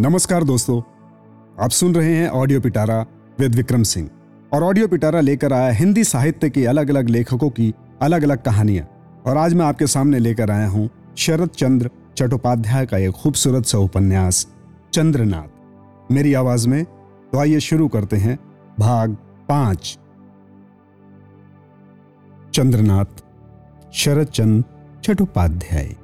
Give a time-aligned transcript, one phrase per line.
[0.00, 0.80] नमस्कार दोस्तों।
[1.58, 2.98] आप सुन रहे हैं ऑडियो पिटारा
[3.38, 4.08] विद विक्रम सिंह
[4.52, 7.72] और ऑडियो पिटारा लेकर आया हिंदी साहित्य के अलग अलग लेखकों की
[8.02, 8.86] अलग अलग कहानियाँ।
[9.26, 10.88] और आज मैं आपके सामने लेकर आया हूँ
[11.18, 14.46] शरद चंद्र चट्टोपाध्याय का एक खूबसूरत सा उपन्यास,
[14.92, 16.84] चंद्रनाथ। मेरी आवाज़ में
[17.32, 18.38] तो आइए शुरू करते हैं
[18.78, 19.16] भाग
[19.48, 19.98] पाँच।
[22.54, 23.22] चंद्रनाथ,
[23.94, 25.94] शरद चंद्र चट्टोपाध्याय।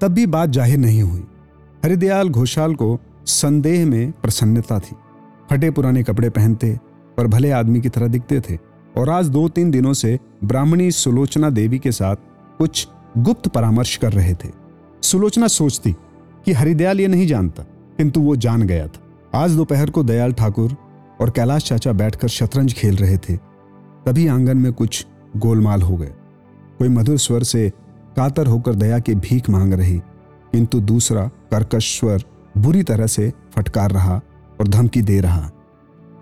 [0.00, 1.24] तब भी बात ज़ाहिर नहीं हुई।
[1.84, 4.96] हरिदयाल घोषाल को संदेह में प्रसन्नता थी।
[5.50, 6.78] फटे पुराने कपड़े पहनते
[7.16, 8.56] पर भले आदमी की तरह दिखते थे,
[8.98, 12.16] और आज दो तीन दिनों से ब्राह्मणी सुलोचना देवी के साथ
[12.58, 12.86] कुछ
[13.18, 14.48] गुप्त परामर्श कर रहे थे।
[15.02, 15.92] सुलोचना सोचती
[16.46, 17.62] कि हरिदयाल ये नहीं जानता,
[17.98, 19.02] किंतु वो जान गया था।
[19.34, 20.76] आज दोपहर को दयाल ठाकुर
[21.20, 23.36] और कैलाश चाचा बैठकर शतरंज खेल रहे थे।
[24.06, 26.12] तभी आँगन में कुछ गोलमाल हो गए।
[26.78, 27.68] कोई मधुर स्वर से
[28.16, 29.98] कातर होकर दया की भीख मांग रही,
[30.52, 32.00] किंतु दूसरा कर्कश
[32.58, 34.20] बुरी तरह से फटकार रहा
[34.60, 35.50] और धमकी दे रहा।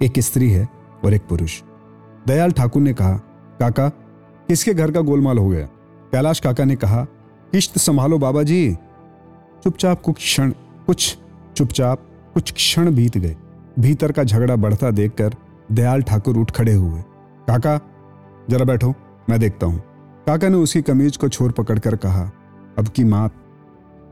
[0.03, 0.69] एक स्त्री है
[1.05, 1.63] और एक पुरुष।
[2.27, 3.13] दयाल ठाकुर ने कहा,
[3.61, 3.89] काका,
[4.49, 5.67] किसके घर का गोलमाल हो गया?
[6.13, 7.05] कैलाश काका ने कहा
[7.53, 8.77] किश्त संभालो बाबा जी
[9.65, 10.51] चुपचाप कुछ क्षण,
[10.87, 11.19] कुछ
[11.57, 13.37] चुपचाप कुछ क्षण बीत गए।
[13.79, 15.35] भीतर का झगड़ा बढ़ता देखकर
[15.73, 17.01] दयाल ठाकुर उठ खड़े हुए।
[17.49, 17.81] काका,
[18.51, 18.95] जरा बैठो,
[19.31, 19.79] मैं देखता हूँ।
[20.27, 22.31] काका ने उसकी कमीज को छोर पकड़कर कहा,
[22.79, 23.33] अब की मात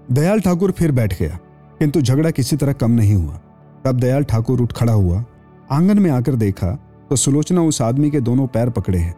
[0.08, 1.38] दयाल ठाकुर फिर बैठ गया,
[1.78, 3.40] किंतु झगड़ा किसी तरह कम नहीं हुआ।
[3.84, 5.24] तब दयाल ठाकुर उठ खड़ा हुआ,
[5.70, 6.70] आँगन में आकर देखा
[7.10, 9.14] तो सुलोचना उस आदमी के दोनों पैर पकड़े हैं।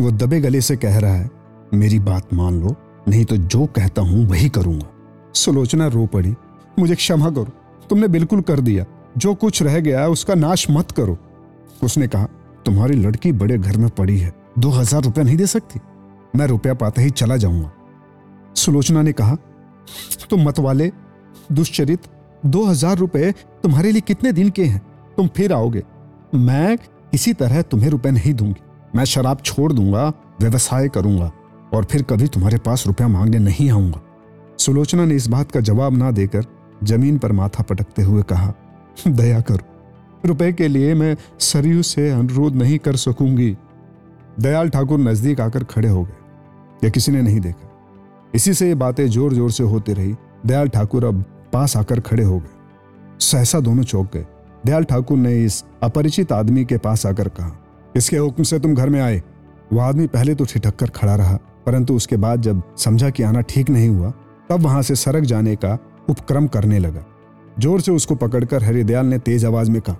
[0.00, 1.30] वो दबे गले से कह रहा है,
[1.74, 2.74] मेरी बात मान लो,
[3.08, 4.86] नहीं तो जो कहता हूँ वही करूँगा।
[5.34, 6.34] सुलोचना रो पड़ी,
[6.78, 7.52] मुझे क्षमा करो,
[7.90, 8.84] तुमने बिल्कुल कर दिया,
[9.18, 11.18] जो कुछ रह गया है उसका नाश मत करो।
[11.82, 12.26] उसने कहा,
[12.66, 15.80] तुम्हारी लड़की बड़े घर में पड़ी है, दो हज़ार रुपया नहीं दे सकती?
[16.34, 17.70] मैं रुपया पाते ही चला जाऊँगा।
[18.56, 19.36] सुलोचना ने कहा
[20.30, 20.90] तुम मत वाले
[21.52, 22.06] दुश्चरित
[22.46, 24.80] दो हज़ार रुपए तुम्हारे लिए कितने दिन के हैं?
[25.16, 25.82] तुम फिर आओगे।
[26.34, 28.60] मैं किसी तरह तुम्हें रुपए नहीं दूँगी।
[28.96, 30.08] मैं शराब छोड़ दूँगा,
[30.40, 31.30] व्यवसाय करूँगा
[31.74, 34.00] और फिर कभी तुम्हारे पास रुपया मांगने नहीं आऊँगा।
[34.58, 36.44] सुलोचना ने इस बात का जवाब ना देकर
[36.84, 38.52] ज़मीन पर माथा पटकते हुए कहा,
[39.08, 43.56] दया करो। रुपए के लिए मैं सरयू से अनुरोध नहीं कर सकूँगी।
[44.40, 47.68] दयाल ठाकुर नज़दीक आकर खड़े हो गए। या किसी ने नहीं देखा।
[48.34, 50.14] इसी से ये बातें ज़ोर ज़ोर से होती रही।
[50.46, 54.24] दयाल ठाकुर अब पास आकर खड़े हो गए। सहसा दोनों चौक गए।
[54.66, 57.52] दयाल ठाकुर ने इस अपरिचित आदमी के पास आकर कहा,
[57.96, 59.22] इसके हुक्म से तुम घर में आए।
[59.72, 63.40] वह आदमी पहले तो ठिठक कर खड़ा रहा, परंतु उसके बाद जब समझा कि आना
[63.42, 64.10] ठीक नहीं हुआ,
[64.50, 65.78] तब वहाँ से सरक जाने का
[66.10, 67.04] उपक्रम करने लगा।
[67.58, 69.96] ज़ोर से उसको पकड़कर हरिदयाल ने तेज आवाज़ में कहा,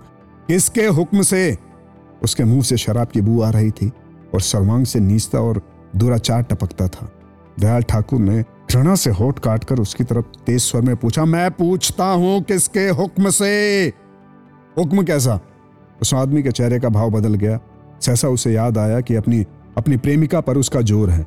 [0.47, 1.57] किसके हुक्म से?
[2.23, 3.91] उसके मुँह से शराब की बू आ रही थी
[4.33, 5.61] और सर्वांग से नीचता और
[5.95, 7.09] दुराचार टपकता था।
[7.59, 8.41] दयाल ठाकुर ने
[8.71, 13.29] घृणा से होठ काटकर उसकी तरफ़ तेज स्वर में पूछा, मैं पूछता हूँ किसके हुक्म
[13.29, 13.87] से?
[14.77, 15.39] हुक्म कैसा?
[16.01, 17.59] उस आदमी के चेहरे का भाव बदल गया।
[18.01, 19.45] सहसा उसे याद आया कि अपनी
[19.77, 21.25] अपनी प्रेमिका पर उसका ज़ोर है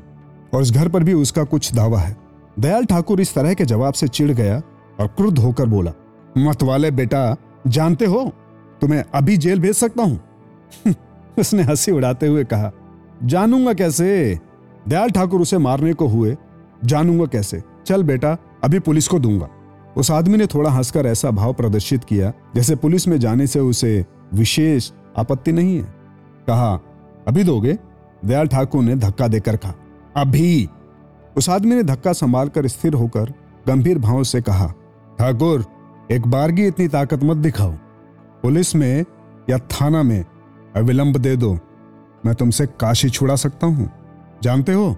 [0.54, 2.16] और इस घर पर भी उसका कुछ दावा है।
[2.58, 4.62] दयाल ठाकुर इस तरह के जवाब से चिढ़ गया
[5.00, 5.92] और क्रुद्ध होकर बोला,
[6.38, 8.32] मत वाले बेटा, जानते हो?
[8.80, 10.20] तुम्हें अभी जेल भेज सकता हूँ?
[11.38, 12.72] उसने हँसी उड़ाते हुए कहा,
[13.24, 14.38] जानूँगा कैसे?
[14.88, 16.36] दयाल ठाकुर उसे मारने को हुए,
[16.84, 17.62] जानूँगा कैसे?
[17.86, 19.48] चल बेटा, अभी पुलिस को दूँगा।
[19.96, 24.04] उस आदमी ने थोड़ा हंसकर ऐसा भाव प्रदर्शित किया, जैसे पुलिस में जाने से उसे
[24.34, 25.94] विशेष आपत्ति नहीं है।
[26.46, 26.74] कहा,
[27.28, 27.78] अभी दोगे?
[28.24, 29.74] दयाल ठाकुर ने धक्का देकर कहा,
[30.16, 30.68] अभी।
[31.36, 33.32] उस आदमी ने धक्का संभाल कर स्थिर होकर
[33.66, 34.66] गंभीर भाव से कहा,
[35.18, 35.64] ठाकुर,
[36.10, 37.72] एक बारगी इतनी ताकत मत दिखाओ।
[38.42, 39.04] पुलिस में
[39.50, 40.24] या थाना में
[40.76, 41.58] अविलंब दे दो।
[42.26, 43.90] मैं तुमसे काशी छुड़ा सकता हूँ।
[44.42, 44.96] जानते हो?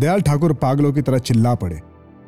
[0.00, 1.80] दयाल ठाकुर पागलों की तरह चिल्ला पड़े।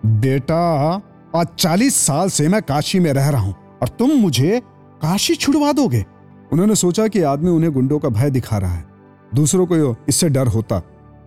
[0.07, 1.01] बेटा,
[1.37, 4.61] आज चालीस साल से मैं काशी में रह रहा हूँ और तुम मुझे
[5.03, 6.05] काशी छुड़वा दोगे।
[6.53, 8.85] उन्होंने सोचा कि आदमी उन्हें गुंडों का भय दिखा रहा है।
[9.35, 10.79] दूसरों को इससे डर होता,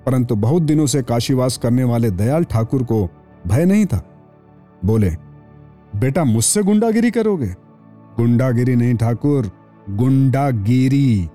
[0.06, 3.08] परंतु बहुत दिनों से काशीवास करने वाले दयाल ठाकुर को
[3.48, 4.02] भय नहीं था।
[4.86, 5.10] बोले,
[5.96, 7.48] बेटा, मुझसे गुंडागिरी करोगे?
[8.18, 9.52] गुंडागिरी नहीं ठाकुर,
[9.90, 11.30] गुंडागिरी।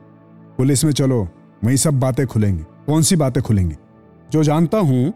[0.59, 1.29] पुलिस में चलो,
[1.65, 3.77] वही सब बातें खुलेंगी। कौन सी बातें खुलेंगी?
[4.33, 5.13] जो जानता हूँ,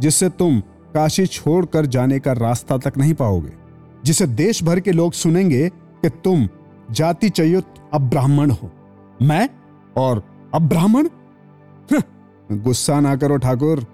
[0.00, 0.60] जिससे तुम
[0.94, 3.52] काशी छोड़कर जाने का रास्ता तक नहीं पाओगे,
[4.04, 6.48] जिसे देश भर के लोग सुनेंगे कि तुम
[6.90, 8.70] जाति चयुत अब्राह्मण हो।
[9.22, 9.48] मैं
[9.96, 10.22] और
[10.54, 11.08] अब्राह्मण?
[12.52, 13.86] गुस्सा ना करो ठाकुर।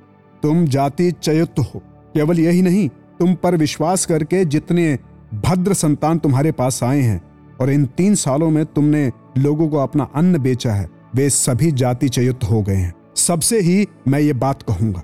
[0.43, 1.83] तुम जाति चयुत हो।
[2.15, 2.89] केवल यही नहीं,
[3.19, 4.99] तुम पर विश्वास करके जितने
[5.35, 7.21] भद्र संतान तुम्हारे पास आए हैं,
[7.61, 12.09] और इन तीन सालों में तुमने लोगों को अपना अन्न बेचा है, वे सभी जाति
[12.09, 15.03] चयुत हो गए हैं। सबसे ही मैं ये बात कहूँगा।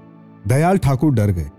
[0.49, 1.51] दयाल ठाकुर डर गए।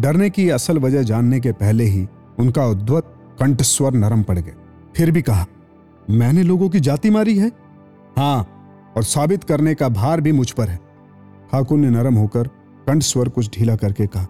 [0.00, 2.06] डरने की असल वजह जानने के पहले ही
[2.38, 4.52] उनका उद्वत कंठ स्वर नरम पड़ गए।
[4.96, 5.46] फिर भी कहा,
[6.10, 7.48] मैंने लोगों की जाति मारी है?
[8.16, 10.76] हाँ और साबित करने का भार भी मुझ पर है।
[11.52, 12.48] ठाकुर ने नरम होकर
[12.86, 14.26] कंठ स्वर कुछ ढीला करके कहा,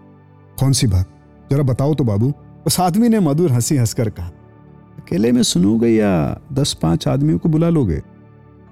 [0.59, 1.09] कौन सी बात?
[1.51, 2.33] जरा बताओ तो बाबू।
[2.67, 4.27] उस आदमी ने मधुर हँसी हंसकर कहा,
[4.97, 8.01] अकेले में सुनोगे या दस पाँच आदमियों को बुला लोगे?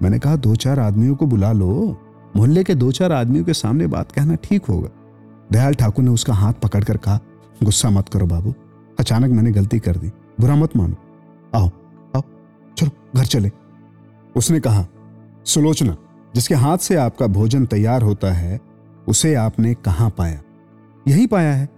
[0.02, 1.96] मैंने कहा, दो चार आदमियों को बुला लो।
[2.36, 4.88] मोहल्ले के दो चार आदमियों के सामने बात कहना ठीक होगा।
[5.52, 7.20] दयाल ठाकुर ने उसका हाथ पकड़कर कहा,
[7.62, 8.54] गुस्सा मत करो बाबू।
[9.00, 10.08] अचानक मैंने गलती कर दी।
[10.40, 10.94] बुरा मत मानो।
[11.54, 11.70] आओ
[12.16, 12.22] आओ,
[12.78, 13.52] चलो, घर चले।
[14.36, 14.86] उसने कहा,
[15.44, 15.96] सुलोचना,
[16.34, 18.60] जिसके हाथ से आपका भोजन तैयार होता है,
[19.08, 20.42] उसे आपने कहाँ पाया?
[21.08, 21.68] यही पाया है।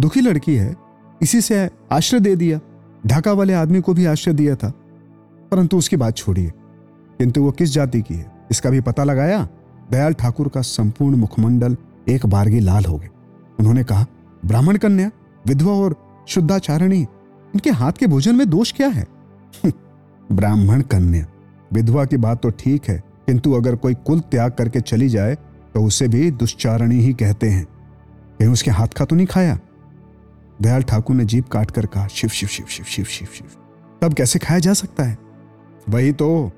[0.00, 0.76] दुखी लड़की है।
[1.22, 2.60] इसी से आश्रय दे दिया।
[3.06, 4.72] ढाका वाले आदमी को भी आश्रय दिया था।
[5.50, 6.52] परंतु उसकी बात छोड़िए।
[7.18, 8.32] किंतु वो किस जाति की है?
[8.50, 9.48] इसका भी पता लगाया?
[9.90, 11.76] दयाल ठाकुर का संपूर्ण मुखमंडल
[12.08, 13.08] एक बारगी लाल हो गए
[13.58, 14.06] उन्होंने कहा,
[14.44, 15.10] ब्राह्मण कन्या,
[15.46, 15.96] विधवा और
[16.28, 19.06] शुद्धाचारणी, इनके हाथ के भोजन में दोष क्या है?
[19.64, 21.26] ब्राह्मण कन्या,
[21.72, 25.34] विधवा की बात तो ठीक है, किंतु अगर कोई कुल त्याग करके चली जाए
[25.74, 27.64] तो उसे भी दुष्चारणी ही कहते हैं।
[28.38, 29.58] कहीं उसके हाथ का तो नहीं खाया?
[30.62, 33.46] दयाल ठाकुर ने जीप काट कर कहा, शिव शिव शिव शिव शिव शिव शिव,
[34.02, 35.16] तब कैसे खाया जा सकता है?
[35.88, 36.50] वही तो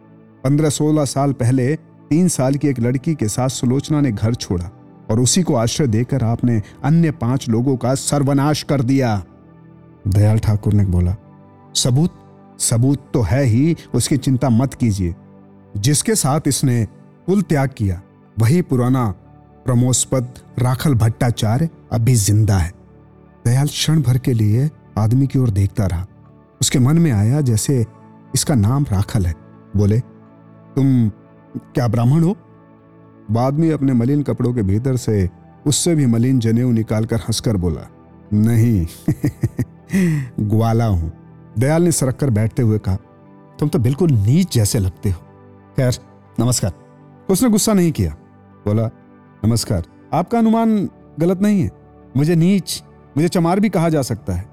[0.44, 1.76] पंद्रह सोलह साल पहले
[2.10, 4.70] तीन साल की एक लड़की के साथ सुलोचना ने घर छोड़ा
[5.10, 9.22] और उसी को आश्रय देकर आपने अन्य पाँच लोगों का सर्वनाश कर दिया।
[10.08, 11.16] दयाल ठाकुर ने बोला,
[11.74, 12.22] सबूत
[12.60, 15.14] सबूत तो है ही, उसकी चिंता मत कीजिए।
[15.76, 16.84] जिसके साथ इसने
[17.26, 18.00] कुल त्याग किया,
[18.36, 19.04] वही पुराना
[19.66, 22.72] प्रमोस्पद राखल भट्टाचार्य अभी ज़िंदा है।
[23.44, 26.06] दयाल क्षण भर के लिए आदमी की ओर देखता रहा।
[26.60, 27.84] उसके मन में आया जैसे
[28.34, 29.34] इसका नाम राखल है।
[29.76, 29.98] बोले,
[30.76, 31.08] तुम
[31.58, 32.36] क्या ब्राह्मण हो?
[33.30, 35.30] बाद में अपने मलिन कपड़ों के भीतर से
[35.66, 37.88] उससे भी मलिन जनेऊ निकालकर हंसकर बोला,
[38.32, 38.86] नहीं,
[40.40, 41.12] ग्वाला हूँ।
[41.58, 42.96] दयाल ने सरक कर बैठते हुए कहा,
[43.58, 45.20] तुम तो बिल्कुल नीच जैसे लगते हो।
[45.76, 45.94] खैर,
[46.40, 46.72] नमस्कार।
[47.30, 48.12] उसने गुस्सा नहीं किया।
[48.66, 48.90] बोला,
[49.44, 50.88] नमस्कार, आपका अनुमान
[51.18, 51.70] गलत नहीं है।
[52.16, 52.82] मुझे नीच,
[53.16, 54.48] मुझे चमार भी कहा जा सकता है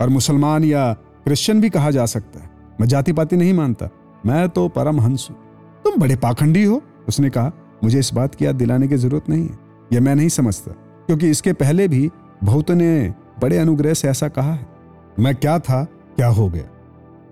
[0.00, 2.50] और मुसलमान या क्रिश्चियन भी कहा जा सकता है।
[2.80, 3.88] मैं जाति पाति नहीं मानता।
[4.26, 5.45] मैं तो परम हंस हूँ।
[5.86, 7.52] तुम बड़े पाखंडी हो, उसने कहा,
[7.84, 9.58] मुझे इस बात की याद दिलाने की ज़रूरत नहीं है,
[9.92, 10.70] यह मैं नहीं समझता,
[11.06, 12.10] क्योंकि इसके पहले भी
[12.44, 14.66] बहुत ने बड़े अनुग्रह से ऐसा कहा है।
[15.18, 15.82] मैं क्या था,
[16.16, 16.64] क्या हो गया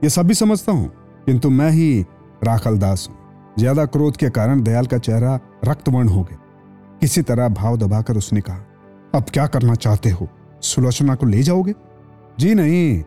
[0.04, 0.86] ये सब भी समझता हूँ,
[1.26, 2.00] किंतु मैं ही
[2.44, 3.16] राखल दास हूँ।
[3.58, 6.38] ज़्यादा क्रोध के कारण दयाल का चेहरा रक्तवर्ण हो गया।
[7.00, 8.64] किसी तरह भाव दबाकर उसने कहा,
[9.14, 10.28] अब क्या करना चाहते हो,
[10.62, 11.74] सुलोचना को ले जाओगे?
[12.38, 13.02] जी नहीं,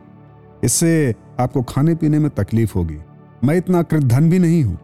[0.64, 2.98] इससे आपको खाने पीने में तकलीफ़ होगी,
[3.44, 4.78] मैं इतना कृतधन भी नहीं हूँ।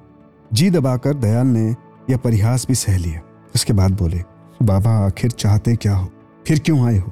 [0.54, 1.76] जी दबाकर दयाल ने
[2.10, 3.22] यह परिहास भी सह लिया।
[3.56, 4.24] उसके बाद बोले,
[4.64, 6.10] बाबा, आखिर चाहते क्या हो?
[6.48, 7.12] फिर क्यों आए हो?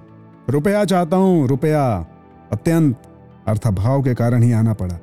[0.50, 2.06] रुपया चाहता हूँ, रुपया।
[2.52, 3.02] अत्यंत।
[3.48, 4.96] अर्थाभाव के कारण ही आना पड़ा।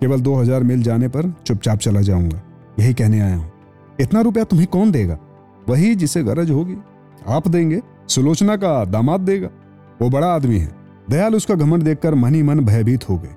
[0.00, 2.42] केवल दो हज़ार मिल जाने पर चुपचाप चला जाऊँगा।
[2.80, 3.52] यही कहने आया हूँ।
[4.00, 5.18] इतना रुपया तुम्हें कौन देगा?
[5.68, 6.76] वही जिसे गरज होगी।
[7.28, 9.48] आप देंगे, सुलोचना का दामाद देगा।
[10.02, 10.70] वो बड़ा आदमी है।
[11.10, 13.34] दयाल उसका घमंड देखकर मन ही मन भयभीत हो गए।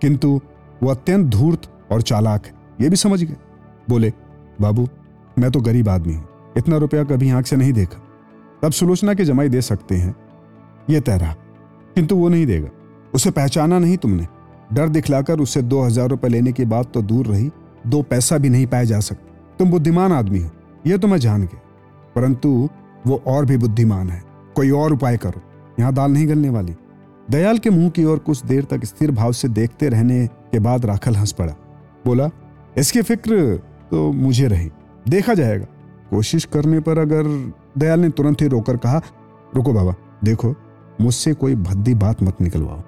[0.00, 0.40] किंतु
[0.82, 3.36] वो अत्यंत धूर्त और चालाक है। ये भी समझ गए।
[3.88, 4.12] बोले,
[4.60, 4.88] बाबू,
[5.38, 8.00] मैं तो गरीब आदमी हूँ। इतना रुपया कभी आँख से नहीं देखा।
[8.62, 10.16] तब सुलोचना के जमाई दे सकते हैं।
[10.90, 11.32] ये तय रहा
[11.94, 12.68] किंतु वो नहीं देगा।
[13.14, 14.26] उसे पहचाना नहीं तुमने।
[14.72, 17.50] डर दिखलाकर उससे दो हज़ार रुपए लेने की बात तो दूर रही।
[17.86, 20.50] दो पैसा भी नहीं पाया जा सकता। तुम बुद्धिमान आदमी हो।
[20.86, 21.60] यह तो मैं जान गया।
[22.16, 22.68] परंतु
[23.06, 24.22] वो और भी बुद्धिमान है।
[24.56, 25.42] कोई और उपाय करो।
[25.80, 26.74] यहाँ दाल नहीं गलने वाली।
[27.30, 30.86] दयाल के मुँह की ओर कुछ देर तक स्थिर भाव से देखते रहने के बाद
[30.86, 31.54] राखल हंस पड़ा।
[32.06, 32.30] बोला,
[32.78, 34.70] इसकी फ़िक्र तो मुझे रही।
[35.08, 35.66] देखा जाएगा।
[36.10, 39.00] कोशिश करने पर अगर दयाल ने तुरंत ही रोकर कहा,
[39.56, 40.54] रुको बाबा, देखो,
[41.00, 42.82] मुझसे कोई भद्दी बात मत निकलवाओ।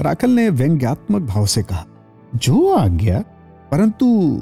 [0.00, 1.86] राखल ने व्यंग्यात्मक भाव से कहा,
[2.34, 3.24] जो आ गया
[3.72, 4.40] परंतु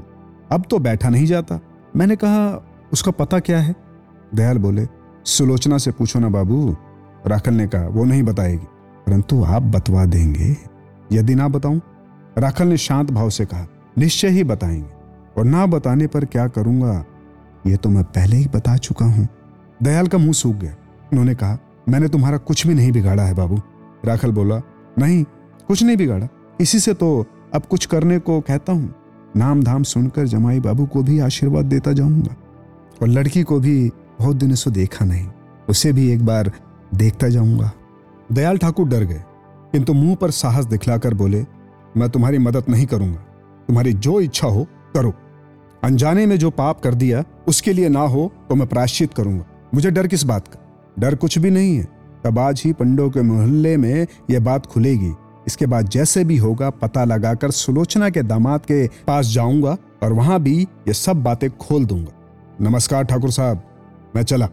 [0.52, 1.60] अब तो बैठा नहीं जाता।
[1.96, 3.74] मैंने कहा, उसका पता क्या है?
[4.34, 4.88] दयाल बोले,
[5.24, 6.76] सुलोचना से पूछो ना बाबू।
[7.26, 8.66] राखल ने कहा, वो नहीं बताएगी।
[9.06, 10.56] परंतु आप बतवा देंगे।
[11.12, 11.80] यदि ना बताऊँ?
[12.38, 13.66] राखल ने शांत भाव से कहा,
[13.98, 14.93] निश्चय ही बताएँगे।
[15.36, 17.04] और ना बताने पर क्या करूँगा,
[17.66, 19.28] ये तो मैं पहले ही बता चुका हूँ।
[19.80, 20.74] दयाल का मुँह सूख गया।
[21.12, 23.60] उन्होंने कहा, मैंने तुम्हारा कुछ भी नहीं बिगाड़ा है बाबू।
[24.04, 24.60] राखल बोला,
[24.96, 25.24] नहीं,
[25.68, 26.28] कुछ नहीं बिगाड़ा।
[26.60, 28.94] इसी से तो अब कुछ करने को कहता हूँ।
[29.36, 32.34] नाम धाम सुनकर जमाई बाबू को भी आशीर्वाद देता जाऊँगा।
[33.02, 33.88] और लड़की को भी
[34.18, 35.26] बहुत दिनों से देखा नहीं,
[35.68, 36.50] उसे भी एक बार
[36.94, 37.70] देखता जाऊँगा।
[38.32, 39.22] दयाल ठाकुर डर गए,
[39.72, 41.44] किंतु मुँह पर साहस दिखलाकर बोले,
[41.96, 43.20] मैं तुम्हारी मदद नहीं करूँगा।
[43.68, 45.12] तुम्हारी जो इच्छा हो करो।
[45.82, 49.90] अनजाने में जो पाप कर दिया, उसके लिए ना हो तो मैं प्रायश्चित करूँगा। मुझे
[49.90, 50.60] डर किस बात का?
[50.98, 51.88] डर कुछ भी नहीं है।
[52.24, 55.12] तब आज ही पंडों के मोहल्ले में यह बात खुलेगी।
[55.46, 60.40] इसके बाद जैसे भी होगा, पता लगाकर सुलोचना के दामाद के पास जाऊँगा और वहाँ
[60.40, 62.12] भी ये सब बातें खोल दूँगा।
[62.60, 63.62] नमस्कार ठाकुर साहब,
[64.16, 64.48] मैं चला।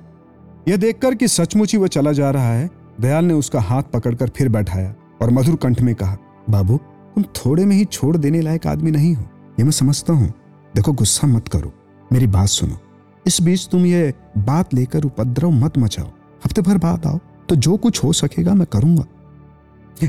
[0.67, 2.69] यह देखकर कि सचमुच ही वह चला जा रहा है,
[3.01, 6.17] दयाल ने उसका हाथ पकड़कर फिर बैठाया और मधुर कंठ में कहा,
[6.49, 6.77] बाबू,
[7.15, 9.23] तुम थोड़े में ही छोड़ देने लायक आदमी नहीं हो।
[9.61, 10.27] ये मैं समझता हूँ।
[10.73, 11.71] देखो गुस्सा मत करो।
[12.13, 12.77] मेरी बात सुनो।
[13.25, 16.05] इस बीच तुम ये बात लेकर उपद्रव मत मचाओ।
[16.45, 19.05] हफ़्ते भर बाद आओ। तो जो कुछ हो सकेगा मैं करूँगा।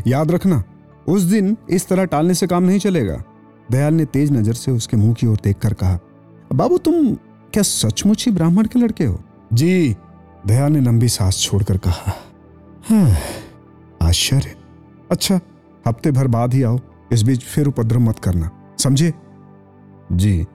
[0.06, 0.62] याद रखना
[1.08, 3.22] उस दिन इस तरह टालने से काम नहीं चलेगा।
[3.70, 5.98] दयाल ने तेज नज़र से उसके मुँह की ओर देखकर कहा
[6.52, 7.14] बाबू तुम
[7.52, 9.20] क्या सचमुच ही ब्राह्मण के लड़के हो?
[9.52, 9.96] जी
[10.46, 12.14] दयाल ने लंबी सांस छोड़कर कहा
[12.88, 13.16] हाँ,
[14.02, 14.56] आश्चर्य।
[15.10, 15.40] अच्छा
[15.86, 16.78] हफ़्ते भर बाद ही आओ।
[17.12, 19.12] इस बीच फिर उपद्रव मत करना। समझे?
[20.12, 20.46] जी।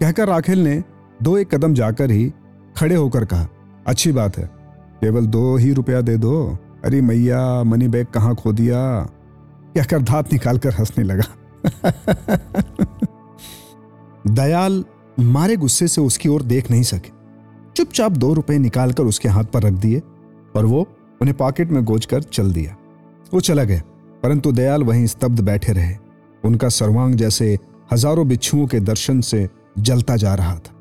[0.00, 0.84] कहकर राखेल ने
[1.22, 2.32] दो एक कदम जाकर ही
[2.76, 3.48] खड़े होकर कहा,
[3.86, 4.50] अच्छी बात है,
[5.00, 9.08] केवल दो ही रुपया दे दो। अरे मैया, मनी बैग कहाँ खो दिया?
[9.76, 11.24] कहकर दांत निकालकर हंसने लगा।
[14.26, 14.84] दयाल
[15.20, 17.10] मारे गुस्से से उसकी ओर देख नहीं सके।
[17.76, 20.02] चुपचाप दो रुपए निकालकर उसके हाथ पर रख दिए
[20.56, 20.88] और वो
[21.22, 22.76] उन्हें पॉकेट में गोज कर चल दिया।
[23.34, 23.82] वो चला गया,
[24.22, 25.96] परंतु दयाल वहीं स्तब्ध बैठे रहे।
[26.44, 27.58] उनका सर्वांग जैसे
[27.92, 29.48] हज़ारों बिच्छुओं के दर्शन से
[29.78, 30.72] जलता जा रहा था।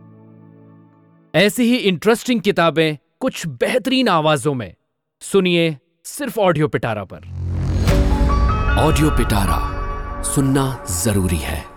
[1.36, 4.74] ऐसी ही इंटरेस्टिंग किताबें कुछ बेहतरीन आवाजों में।
[5.22, 7.28] सुनिए सिर्फ़ ऑडियो पिटारा पर।
[8.80, 9.60] ऑडियो पिटारा
[10.24, 11.73] सुनना ज़रूरी है।